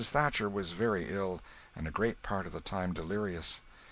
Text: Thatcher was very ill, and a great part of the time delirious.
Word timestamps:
Thatcher 0.03 0.49
was 0.49 0.71
very 0.71 1.09
ill, 1.11 1.41
and 1.75 1.87
a 1.87 1.91
great 1.91 2.23
part 2.23 2.47
of 2.47 2.53
the 2.53 2.59
time 2.59 2.91
delirious. 2.91 3.61